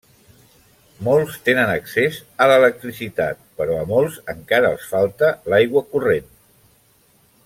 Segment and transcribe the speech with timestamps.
[1.07, 6.33] Molts tenen accés a l’electricitat, però a molts encara els falta l'aigua corrent.